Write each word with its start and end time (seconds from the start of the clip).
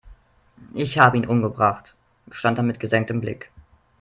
"Ich 0.73 0.97
habe 0.97 1.17
ihn 1.17 1.27
umgebracht", 1.27 1.93
gestand 2.25 2.57
er 2.57 2.63
mit 2.63 2.79
gesenktem 2.79 3.21
Blick. 3.21 3.51